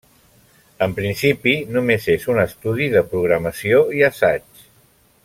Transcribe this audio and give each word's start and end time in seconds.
En 0.85 0.95
principi 0.99 1.53
només 1.75 2.07
és 2.15 2.25
un 2.37 2.41
estudi 2.45 2.89
de 2.97 3.07
programació 3.13 3.85
i 4.01 4.05
assaig. 4.13 4.65